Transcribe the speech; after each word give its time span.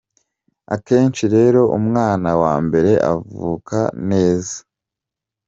Akenshi 0.75 1.23
rero 1.35 1.61
umwana 1.77 2.29
wa 2.41 2.55
mbere 2.65 2.91
avuka 3.13 3.79
neza. 4.09 4.55